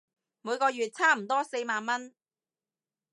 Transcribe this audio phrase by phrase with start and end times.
[0.41, 2.15] 每個月差唔多四萬文